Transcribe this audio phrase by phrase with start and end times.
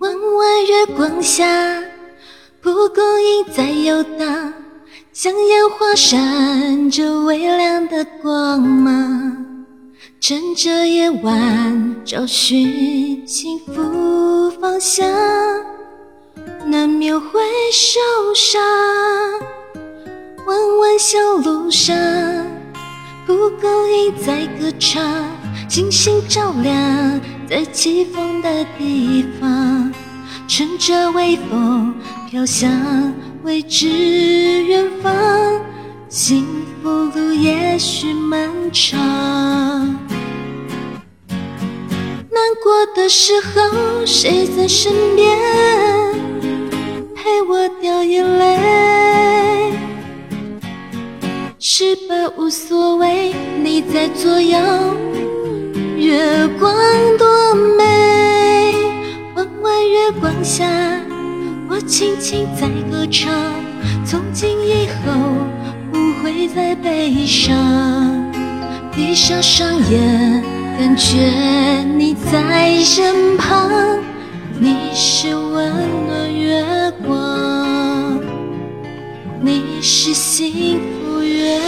[0.00, 1.44] 弯弯月光下，
[2.62, 4.52] 蒲公英在游荡，
[5.12, 9.44] 像烟花闪着微亮的光芒。
[10.18, 15.06] 趁着夜晚找寻幸福方向，
[16.64, 17.40] 难免会
[17.70, 18.00] 受
[18.34, 18.62] 伤。
[20.46, 21.94] 弯弯小路上，
[23.26, 25.02] 蒲公英在歌唱，
[25.68, 29.92] 星星照亮在起风的地方。
[30.48, 31.92] 乘着微风
[32.30, 32.70] 飘向
[33.42, 35.12] 未知远方，
[36.08, 36.46] 幸
[36.80, 38.96] 福路也许漫长。
[41.28, 45.36] 难过的时候，谁在身边
[47.14, 49.72] 陪我掉眼泪？
[51.58, 54.58] 失败无所谓，你在左右，
[56.46, 56.72] 月光
[57.18, 57.82] 多美。
[59.34, 60.64] 弯弯月光下，
[61.68, 63.34] 我轻轻在歌唱，
[64.04, 65.12] 从今以后
[65.90, 67.52] 不会再悲伤。
[68.94, 70.40] 闭上双眼，
[70.78, 71.16] 感觉
[71.96, 73.68] 你在身旁，
[74.60, 75.72] 你是温
[76.06, 76.64] 暖月
[77.04, 78.20] 光，
[79.40, 81.58] 你是幸福月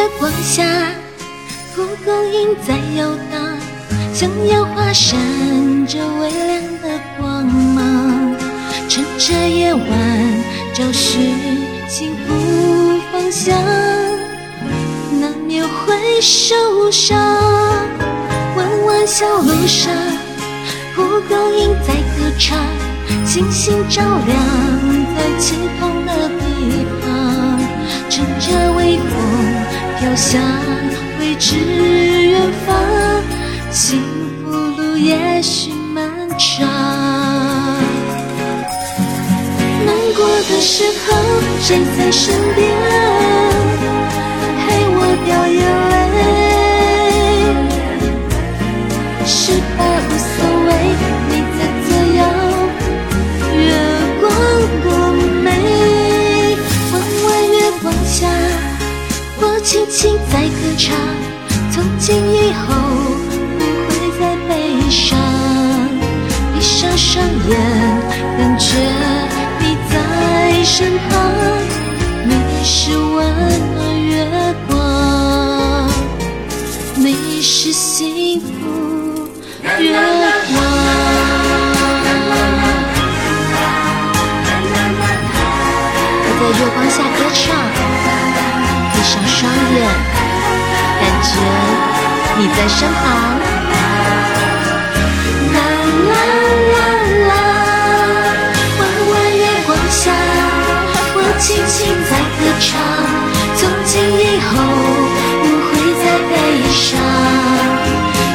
[0.00, 0.64] 月光下，
[1.74, 3.38] 蒲公英在游荡，
[4.14, 5.18] 像烟花闪
[5.86, 8.34] 着微亮的光芒。
[8.88, 9.84] 趁着夜晚
[10.72, 11.36] 找寻
[11.86, 13.54] 幸福方向，
[15.20, 17.18] 难免会受伤。
[18.56, 19.92] 弯弯小路上，
[20.94, 22.56] 蒲公英在歌唱，
[23.26, 24.34] 星星照亮
[25.14, 27.60] 在起风的地方。
[28.08, 28.69] 乘着
[30.20, 30.38] 向
[31.18, 32.76] 未知远方，
[33.70, 34.02] 幸
[34.44, 36.68] 福路也许漫长。
[39.86, 41.16] 难过的时候，
[41.62, 42.70] 谁在身边
[59.42, 60.94] 我轻轻在歌唱，
[61.72, 62.74] 从今以后
[63.58, 64.50] 不会再悲
[64.90, 65.18] 伤。
[66.54, 67.56] 闭上双眼，
[68.36, 68.76] 感觉
[69.60, 71.10] 你在身旁，
[72.24, 73.16] 你是温
[73.74, 75.88] 暖月光，
[76.96, 79.26] 你是幸福
[79.78, 79.96] 月
[92.40, 93.04] 你在身旁。
[95.52, 95.58] 啦
[96.08, 96.14] 啦
[96.72, 96.74] 啦
[97.28, 97.32] 啦，
[98.78, 100.02] 弯弯月光下，
[101.16, 101.76] 我轻轻
[102.08, 102.66] 在歌唱。
[103.56, 104.50] 从今以后
[105.42, 105.70] 不会
[106.00, 106.32] 再悲
[106.72, 106.88] 伤。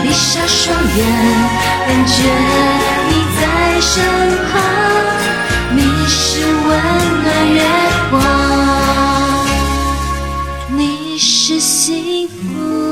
[0.03, 0.61] 闭上双
[0.95, 0.97] 眼，
[1.87, 2.13] 感觉
[3.09, 3.11] 你
[3.41, 3.41] 在
[3.81, 3.89] 身
[4.51, 4.53] 旁，
[5.71, 6.69] 你是温
[7.23, 7.57] 暖月
[8.11, 8.13] 光，
[10.77, 12.84] 你是幸福。